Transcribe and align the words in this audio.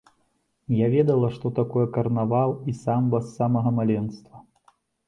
Я 0.77 0.87
ведала, 0.93 1.29
што 1.35 1.51
такое 1.61 1.85
карнавал 1.99 2.57
і 2.73 2.77
самба 2.83 3.17
з 3.29 3.35
самага 3.39 3.79
маленства. 3.79 4.47